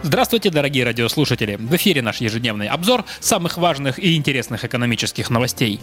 Здравствуйте, 0.00 0.50
дорогие 0.50 0.84
радиослушатели! 0.84 1.56
В 1.56 1.74
эфире 1.74 2.02
наш 2.02 2.20
ежедневный 2.20 2.68
обзор 2.68 3.04
самых 3.18 3.58
важных 3.58 3.98
и 3.98 4.14
интересных 4.14 4.64
экономических 4.64 5.28
новостей. 5.28 5.80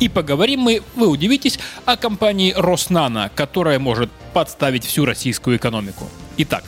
И 0.00 0.08
поговорим 0.08 0.60
мы, 0.60 0.82
вы 0.96 1.06
удивитесь, 1.06 1.60
о 1.84 1.96
компании 1.96 2.52
Роснана, 2.56 3.30
которая 3.32 3.78
может 3.78 4.10
подставить 4.32 4.84
всю 4.84 5.04
российскую 5.04 5.58
экономику. 5.58 6.10
Итак, 6.38 6.64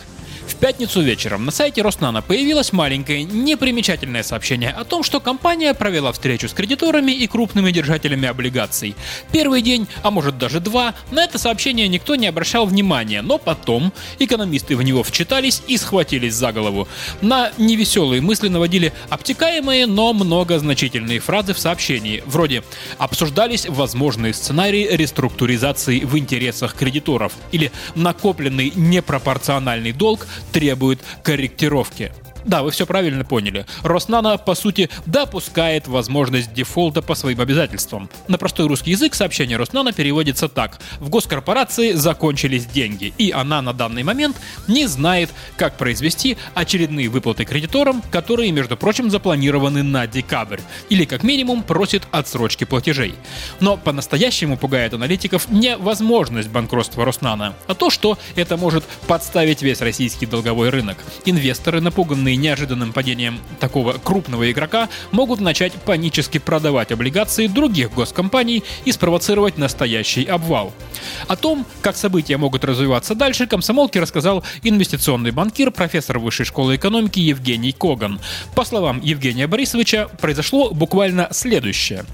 в 0.54 0.56
пятницу 0.56 1.02
вечером 1.02 1.44
на 1.44 1.50
сайте 1.50 1.82
Роснана 1.82 2.22
появилось 2.22 2.72
маленькое 2.72 3.24
непримечательное 3.24 4.22
сообщение 4.22 4.70
о 4.70 4.84
том, 4.84 5.02
что 5.02 5.20
компания 5.20 5.74
провела 5.74 6.12
встречу 6.12 6.48
с 6.48 6.52
кредиторами 6.52 7.10
и 7.10 7.26
крупными 7.26 7.72
держателями 7.72 8.28
облигаций. 8.28 8.94
Первый 9.32 9.62
день, 9.62 9.88
а 10.02 10.10
может 10.10 10.38
даже 10.38 10.60
два, 10.60 10.94
на 11.10 11.24
это 11.24 11.38
сообщение 11.38 11.88
никто 11.88 12.14
не 12.14 12.28
обращал 12.28 12.66
внимания, 12.66 13.20
но 13.20 13.38
потом 13.38 13.92
экономисты 14.18 14.76
в 14.76 14.82
него 14.82 15.02
вчитались 15.02 15.62
и 15.66 15.76
схватились 15.76 16.34
за 16.34 16.52
голову. 16.52 16.86
На 17.20 17.50
невеселые 17.58 18.22
мысли 18.22 18.48
наводили 18.48 18.92
обтекаемые, 19.10 19.86
но 19.86 20.12
многозначительные 20.12 21.18
фразы 21.18 21.52
в 21.54 21.58
сообщении, 21.58 22.22
вроде 22.26 22.62
«обсуждались 22.98 23.66
возможные 23.68 24.32
сценарии 24.32 24.88
реструктуризации 24.90 26.00
в 26.00 26.16
интересах 26.16 26.74
кредиторов» 26.74 27.32
или 27.50 27.72
«накопленный 27.96 28.72
непропорциональный 28.76 29.92
долг 29.92 30.26
требует 30.54 31.00
корректировки. 31.24 32.12
Да, 32.44 32.62
вы 32.62 32.70
все 32.70 32.86
правильно 32.86 33.24
поняли. 33.24 33.66
Роснано, 33.82 34.36
по 34.36 34.54
сути, 34.54 34.90
допускает 35.06 35.88
возможность 35.88 36.52
дефолта 36.52 37.00
по 37.00 37.14
своим 37.14 37.40
обязательствам. 37.40 38.10
На 38.28 38.36
простой 38.36 38.66
русский 38.66 38.90
язык 38.90 39.14
сообщение 39.14 39.56
Роснано 39.56 39.92
переводится 39.92 40.48
так. 40.48 40.78
В 41.00 41.08
госкорпорации 41.08 41.92
закончились 41.92 42.66
деньги, 42.66 43.14
и 43.16 43.30
она 43.30 43.62
на 43.62 43.72
данный 43.72 44.02
момент 44.02 44.36
не 44.68 44.86
знает, 44.86 45.30
как 45.56 45.76
произвести 45.78 46.36
очередные 46.54 47.08
выплаты 47.08 47.44
кредиторам, 47.44 48.02
которые, 48.10 48.52
между 48.52 48.76
прочим, 48.76 49.10
запланированы 49.10 49.82
на 49.82 50.06
декабрь. 50.06 50.60
Или, 50.90 51.06
как 51.06 51.22
минимум, 51.22 51.62
просит 51.62 52.02
отсрочки 52.10 52.64
платежей. 52.64 53.14
Но 53.60 53.76
по-настоящему 53.76 54.58
пугает 54.58 54.92
аналитиков 54.92 55.48
не 55.48 55.76
возможность 55.76 56.50
банкротства 56.50 57.04
Роснано, 57.04 57.54
а 57.66 57.74
то, 57.74 57.88
что 57.88 58.18
это 58.36 58.56
может 58.56 58.84
подставить 59.06 59.62
весь 59.62 59.80
российский 59.80 60.26
долговой 60.26 60.68
рынок. 60.68 60.98
Инвесторы, 61.24 61.80
напуганные 61.80 62.33
и 62.34 62.36
неожиданным 62.36 62.92
падением 62.92 63.38
такого 63.60 63.92
крупного 63.92 64.50
игрока 64.50 64.88
могут 65.12 65.40
начать 65.40 65.72
панически 65.72 66.38
продавать 66.38 66.92
облигации 66.92 67.46
других 67.46 67.92
госкомпаний 67.94 68.64
и 68.84 68.92
спровоцировать 68.92 69.56
настоящий 69.56 70.24
обвал. 70.24 70.72
О 71.28 71.36
том, 71.36 71.64
как 71.80 71.96
события 71.96 72.36
могут 72.36 72.64
развиваться 72.64 73.14
дальше, 73.14 73.46
комсомолке 73.46 74.00
рассказал 74.00 74.44
инвестиционный 74.62 75.30
банкир, 75.30 75.70
профессор 75.70 76.18
Высшей 76.18 76.44
школы 76.44 76.76
экономики 76.76 77.20
Евгений 77.20 77.72
Коган. 77.72 78.20
По 78.54 78.64
словам 78.64 79.00
Евгения 79.00 79.46
Борисовича, 79.46 80.08
произошло 80.20 80.70
буквально 80.70 81.28
следующее. 81.30 82.04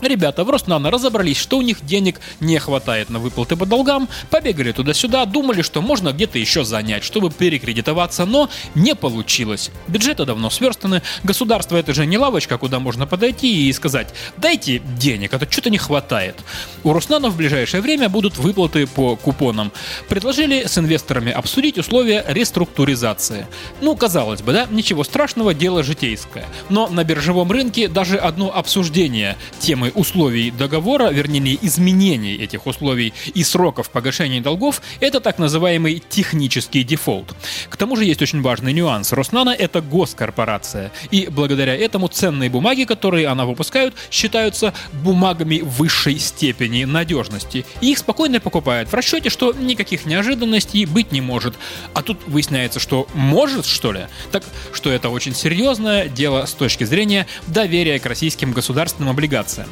Ребята 0.00 0.44
в 0.44 0.50
Роснано 0.50 0.90
разобрались, 0.90 1.38
что 1.38 1.58
у 1.58 1.62
них 1.62 1.84
денег 1.84 2.20
не 2.40 2.58
хватает 2.58 3.10
на 3.10 3.18
выплаты 3.18 3.56
по 3.56 3.66
долгам, 3.66 4.08
побегали 4.30 4.72
туда-сюда, 4.72 5.24
думали, 5.24 5.62
что 5.62 5.82
можно 5.82 6.12
где-то 6.12 6.38
еще 6.38 6.64
занять, 6.64 7.02
чтобы 7.02 7.30
перекредитоваться, 7.30 8.24
но 8.24 8.48
не 8.74 8.94
получилось. 8.94 9.70
Бюджеты 9.88 10.24
давно 10.24 10.50
сверстаны, 10.50 11.02
государство 11.24 11.76
это 11.76 11.94
же 11.94 12.06
не 12.06 12.16
лавочка, 12.16 12.58
куда 12.58 12.78
можно 12.78 13.06
подойти 13.06 13.68
и 13.68 13.72
сказать 13.72 14.14
«дайте 14.36 14.78
денег, 14.98 15.34
а 15.34 15.38
то 15.38 15.50
что-то 15.50 15.70
не 15.70 15.78
хватает». 15.78 16.36
У 16.84 16.92
Роснано 16.92 17.28
в 17.28 17.36
ближайшее 17.36 17.80
время 17.80 18.08
будут 18.08 18.38
выплаты 18.38 18.86
по 18.86 19.16
купонам. 19.16 19.72
Предложили 20.08 20.64
с 20.66 20.78
инвесторами 20.78 21.32
обсудить 21.32 21.76
условия 21.76 22.24
реструктуризации. 22.28 23.46
Ну, 23.80 23.96
казалось 23.96 24.42
бы, 24.42 24.52
да, 24.52 24.66
ничего 24.70 25.02
страшного, 25.02 25.54
дело 25.54 25.82
житейское. 25.82 26.46
Но 26.68 26.88
на 26.88 27.02
биржевом 27.02 27.50
рынке 27.50 27.88
даже 27.88 28.16
одно 28.16 28.54
обсуждение 28.54 29.36
темы 29.58 29.87
проблемы 29.88 29.92
условий 29.94 30.50
договора, 30.50 31.10
вернее 31.10 31.58
изменений 31.62 32.36
этих 32.36 32.66
условий 32.66 33.12
и 33.34 33.44
сроков 33.44 33.90
погашения 33.90 34.40
долгов, 34.40 34.82
это 35.00 35.20
так 35.20 35.38
называемый 35.38 36.02
технический 36.08 36.84
дефолт. 36.84 37.34
К 37.68 37.76
тому 37.76 37.96
же 37.96 38.04
есть 38.04 38.22
очень 38.22 38.42
важный 38.42 38.72
нюанс. 38.72 39.12
Роснана 39.12 39.50
это 39.50 39.80
госкорпорация, 39.80 40.90
и 41.10 41.28
благодаря 41.30 41.76
этому 41.76 42.08
ценные 42.08 42.50
бумаги, 42.50 42.84
которые 42.84 43.28
она 43.28 43.44
выпускает, 43.44 43.94
считаются 44.10 44.72
бумагами 45.04 45.60
высшей 45.62 46.18
степени 46.18 46.84
надежности. 46.84 47.64
И 47.80 47.92
их 47.92 47.98
спокойно 47.98 48.40
покупают 48.40 48.88
в 48.88 48.94
расчете, 48.94 49.30
что 49.30 49.52
никаких 49.52 50.06
неожиданностей 50.06 50.86
быть 50.86 51.12
не 51.12 51.20
может. 51.20 51.54
А 51.94 52.02
тут 52.02 52.18
выясняется, 52.26 52.80
что 52.80 53.06
может, 53.14 53.66
что 53.66 53.92
ли? 53.92 54.06
Так 54.32 54.44
что 54.72 54.90
это 54.90 55.08
очень 55.08 55.34
серьезное 55.34 56.08
дело 56.08 56.46
с 56.46 56.52
точки 56.52 56.84
зрения 56.84 57.26
доверия 57.46 57.98
к 57.98 58.06
российским 58.06 58.52
государственным 58.52 59.10
облигациям. 59.10 59.68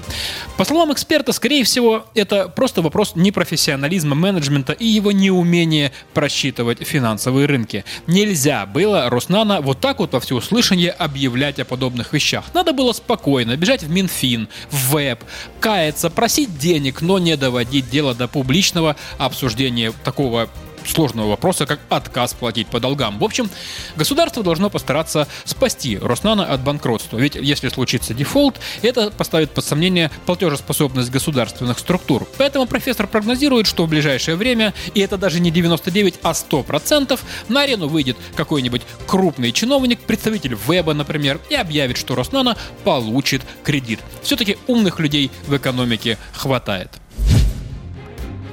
По 0.56 0.64
словам 0.64 0.92
эксперта, 0.92 1.32
скорее 1.32 1.64
всего, 1.64 2.06
это 2.14 2.48
просто 2.48 2.80
вопрос 2.82 3.12
непрофессионализма 3.14 4.14
менеджмента 4.14 4.72
и 4.72 4.86
его 4.86 5.12
неумения 5.12 5.92
просчитывать 6.14 6.86
финансовые 6.86 7.46
рынки. 7.46 7.84
Нельзя 8.06 8.64
было 8.66 9.10
Роснана 9.10 9.60
вот 9.60 9.80
так 9.80 9.98
вот 9.98 10.12
во 10.12 10.20
всеуслышание 10.20 10.90
объявлять 10.90 11.58
о 11.58 11.64
подобных 11.64 12.12
вещах. 12.12 12.44
Надо 12.54 12.72
было 12.72 12.92
спокойно 12.92 13.56
бежать 13.56 13.82
в 13.82 13.90
Минфин, 13.90 14.48
в 14.70 14.92
ВЭБ, 14.92 15.24
каяться, 15.60 16.08
просить 16.10 16.58
денег, 16.58 17.02
но 17.02 17.18
не 17.18 17.36
доводить 17.36 17.90
дело 17.90 18.14
до 18.14 18.28
публичного 18.28 18.96
обсуждения 19.18 19.92
такого 20.04 20.48
сложного 20.90 21.30
вопроса, 21.30 21.66
как 21.66 21.80
отказ 21.88 22.34
платить 22.34 22.68
по 22.68 22.80
долгам. 22.80 23.18
В 23.18 23.24
общем, 23.24 23.50
государство 23.96 24.42
должно 24.42 24.70
постараться 24.70 25.28
спасти 25.44 25.98
Роснано 25.98 26.44
от 26.46 26.62
банкротства. 26.62 27.18
Ведь 27.18 27.34
если 27.34 27.68
случится 27.68 28.14
дефолт, 28.14 28.60
это 28.82 29.10
поставит 29.10 29.50
под 29.50 29.64
сомнение 29.64 30.10
платежеспособность 30.26 31.10
государственных 31.10 31.78
структур. 31.78 32.26
Поэтому 32.38 32.66
профессор 32.66 33.06
прогнозирует, 33.06 33.66
что 33.66 33.86
в 33.86 33.88
ближайшее 33.88 34.36
время, 34.36 34.74
и 34.94 35.00
это 35.00 35.16
даже 35.16 35.40
не 35.40 35.50
99, 35.50 36.16
а 36.22 36.32
100%, 36.32 37.18
на 37.48 37.62
арену 37.62 37.88
выйдет 37.88 38.16
какой-нибудь 38.34 38.82
крупный 39.06 39.52
чиновник, 39.52 40.00
представитель 40.00 40.56
Веба, 40.68 40.94
например, 40.94 41.40
и 41.50 41.54
объявит, 41.54 41.96
что 41.96 42.14
Роснано 42.14 42.56
получит 42.84 43.42
кредит. 43.64 44.00
Все-таки 44.22 44.58
умных 44.66 45.00
людей 45.00 45.30
в 45.46 45.56
экономике 45.56 46.18
хватает. 46.32 46.90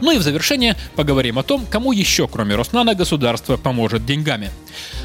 Ну 0.04 0.12
и 0.12 0.18
в 0.18 0.22
завершение 0.22 0.76
поговорим 0.98 1.40
о 1.40 1.44
том, 1.44 1.66
кому 1.66 1.94
еще, 1.94 2.28
кроме 2.28 2.56
Роснана, 2.56 2.94
государство 2.94 3.56
поможет 3.56 4.06
деньгами. 4.06 4.52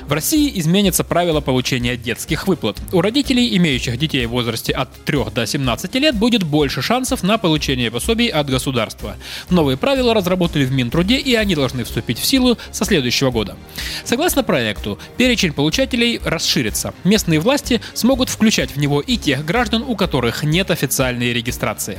В 0.08 0.12
России 0.12 0.50
изменится 0.58 1.04
правило 1.04 1.42
получения 1.42 1.94
детских 1.94 2.48
выплат. 2.48 2.78
У 2.92 3.02
родителей, 3.02 3.54
имеющих 3.58 3.98
детей 3.98 4.24
в 4.24 4.30
возрасте 4.30 4.72
от 4.72 4.90
3 5.04 5.24
до 5.34 5.46
17 5.46 5.94
лет, 5.96 6.14
будет 6.14 6.44
больше 6.44 6.80
шансов 6.80 7.22
на 7.22 7.36
получение 7.36 7.90
пособий 7.90 8.28
от 8.28 8.48
государства. 8.48 9.16
Новые 9.50 9.76
правила 9.76 10.14
разработали 10.14 10.64
в 10.64 10.72
Минтруде, 10.72 11.18
и 11.18 11.34
они 11.34 11.54
должны 11.54 11.84
вступить 11.84 12.18
в 12.18 12.24
силу 12.24 12.56
со 12.72 12.86
следующего 12.86 13.30
года. 13.30 13.58
Согласно 14.04 14.42
проекту, 14.42 14.98
перечень 15.18 15.52
получателей 15.52 16.22
расширится. 16.24 16.94
Местные 17.04 17.38
власти 17.38 17.82
смогут 17.92 18.30
включать 18.30 18.70
в 18.70 18.78
него 18.78 19.02
и 19.02 19.18
тех 19.18 19.44
граждан, 19.44 19.84
у 19.86 19.94
которых 19.94 20.42
нет 20.42 20.70
официальной 20.70 21.34
регистрации. 21.34 21.98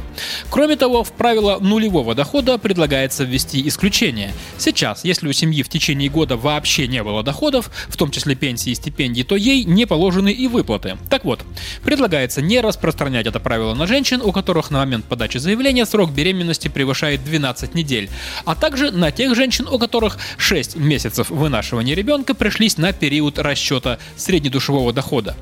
Кроме 0.50 0.78
того, 0.78 1.04
в 1.04 1.12
правило 1.12 1.60
нулевого 1.60 2.16
дохода 2.16 2.58
предлагается 2.58 3.24
ввести 3.24 3.68
исключение. 3.68 4.34
Сейчас, 4.58 5.06
если 5.06 5.28
у 5.28 5.32
семьи 5.32 5.62
в 5.62 5.70
течение 5.70 6.10
года 6.10 6.38
вообще 6.38 6.88
не 6.88 7.04
было 7.04 7.22
доходов, 7.22 7.70
в 7.88 7.99
том 8.00 8.12
числе 8.12 8.34
пенсии 8.34 8.72
и 8.72 8.76
стипендии, 8.76 9.24
то 9.24 9.36
ей 9.36 9.66
не 9.66 9.86
положены 9.86 10.32
и 10.32 10.48
выплаты. 10.48 10.98
Так 11.10 11.26
вот, 11.26 11.42
предлагается 11.84 12.42
не 12.42 12.62
распространять 12.62 13.28
это 13.28 13.40
правило 13.40 13.74
на 13.74 13.86
женщин, 13.88 14.22
у 14.24 14.32
которых 14.32 14.72
на 14.72 14.80
момент 14.80 15.06
подачи 15.06 15.38
заявления 15.38 15.86
срок 15.86 16.12
беременности 16.12 16.70
превышает 16.70 17.24
12 17.24 17.76
недель, 17.76 18.10
а 18.46 18.56
также 18.56 18.92
на 18.92 19.12
тех 19.12 19.36
женщин, 19.36 19.68
у 19.70 19.78
которых 19.78 20.18
6 20.38 20.78
месяцев 20.78 21.30
вынашивания 21.30 21.94
ребенка 21.94 22.34
пришлись 22.34 22.78
на 22.78 22.94
период 22.94 23.38
расчета 23.38 24.00
среднедушевого 24.16 24.94
дохода. 24.94 25.36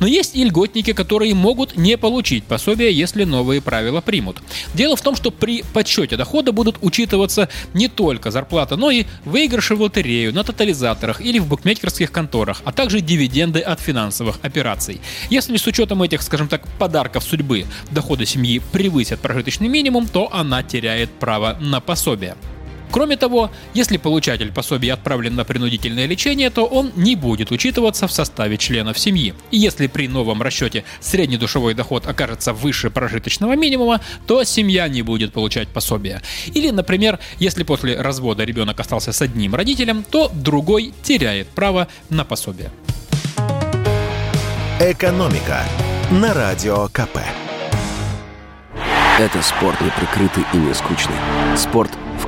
Но 0.00 0.06
есть 0.06 0.34
и 0.34 0.44
льготники, 0.44 0.92
которые 0.92 1.34
могут 1.34 1.76
не 1.76 1.96
получить 1.96 2.44
пособие, 2.44 2.92
если 2.92 3.22
новые 3.22 3.60
правила 3.60 4.00
примут. 4.00 4.38
Дело 4.74 4.96
в 4.96 5.02
том, 5.02 5.14
что 5.14 5.30
при 5.30 5.62
подсчете 5.62 6.16
дохода 6.16 6.50
будут 6.50 6.78
учитываться 6.82 7.48
не 7.72 7.86
только 7.86 8.32
зарплата, 8.32 8.76
но 8.76 8.90
и 8.90 9.04
выигрыши 9.24 9.76
в 9.76 9.80
лотерею, 9.80 10.34
на 10.34 10.42
тотализаторах 10.42 11.20
или 11.20 11.38
в 11.38 11.46
букмекерских 11.46 11.99
бухгалтерских 12.00 12.12
конторах, 12.12 12.62
а 12.64 12.72
также 12.72 13.00
дивиденды 13.00 13.60
от 13.60 13.80
финансовых 13.80 14.38
операций. 14.42 15.00
Если 15.30 15.56
с 15.56 15.66
учетом 15.66 16.02
этих, 16.02 16.22
скажем 16.22 16.48
так, 16.48 16.66
подарков 16.78 17.24
судьбы 17.24 17.66
доходы 17.90 18.26
семьи 18.26 18.60
превысят 18.72 19.20
прожиточный 19.20 19.68
минимум, 19.68 20.06
то 20.06 20.28
она 20.32 20.62
теряет 20.62 21.10
право 21.10 21.56
на 21.60 21.80
пособие. 21.80 22.34
Кроме 22.90 23.16
того, 23.16 23.50
если 23.74 23.96
получатель 23.96 24.52
пособия 24.52 24.94
отправлен 24.94 25.34
на 25.36 25.44
принудительное 25.44 26.06
лечение, 26.06 26.50
то 26.50 26.64
он 26.64 26.92
не 26.96 27.16
будет 27.16 27.50
учитываться 27.50 28.06
в 28.06 28.12
составе 28.12 28.56
членов 28.56 28.98
семьи. 28.98 29.34
И 29.50 29.58
если 29.58 29.86
при 29.86 30.08
новом 30.08 30.42
расчете 30.42 30.84
средний 31.00 31.36
душевой 31.36 31.74
доход 31.74 32.06
окажется 32.06 32.52
выше 32.52 32.90
прожиточного 32.90 33.54
минимума, 33.56 34.00
то 34.26 34.42
семья 34.44 34.88
не 34.88 35.02
будет 35.02 35.32
получать 35.32 35.68
пособие. 35.68 36.20
Или, 36.52 36.70
например, 36.70 37.18
если 37.38 37.62
после 37.62 38.00
развода 38.00 38.44
ребенок 38.44 38.80
остался 38.80 39.12
с 39.12 39.22
одним 39.22 39.54
родителем, 39.54 40.04
то 40.08 40.30
другой 40.32 40.92
теряет 41.02 41.48
право 41.48 41.88
на 42.08 42.24
пособие. 42.24 42.70
Экономика 44.80 45.62
на 46.10 46.34
радио 46.34 46.88
КП. 46.88 47.18
Это 49.18 49.42
спорт 49.42 49.78
не 49.82 49.90
прикрытый 49.90 50.44
и 50.54 50.56
не 50.56 50.72
скучный. 50.72 51.14
Спорт, 51.54 51.90